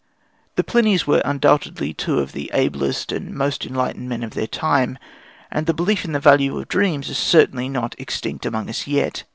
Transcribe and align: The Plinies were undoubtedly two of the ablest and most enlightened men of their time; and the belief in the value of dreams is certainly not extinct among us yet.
The 0.55 0.63
Plinies 0.63 1.05
were 1.05 1.21
undoubtedly 1.23 1.93
two 1.93 2.17
of 2.21 2.31
the 2.31 2.49
ablest 2.55 3.11
and 3.11 3.35
most 3.35 3.67
enlightened 3.67 4.09
men 4.09 4.23
of 4.23 4.31
their 4.33 4.47
time; 4.47 4.97
and 5.51 5.67
the 5.67 5.75
belief 5.75 6.05
in 6.05 6.11
the 6.11 6.19
value 6.19 6.57
of 6.57 6.67
dreams 6.67 7.07
is 7.09 7.19
certainly 7.19 7.69
not 7.69 7.93
extinct 7.99 8.43
among 8.47 8.67
us 8.67 8.87
yet. 8.87 9.25